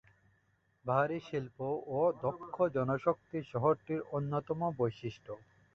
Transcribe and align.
ভারী 0.85 1.19
শিল্প 1.19 1.57
ও 1.89 1.99
দক্ষ 2.23 2.55
জনশক্তি 2.75 3.39
শহরটির 3.51 4.01
অন্যতম 4.11 4.59
বৈশিষ্ট্য। 4.79 5.29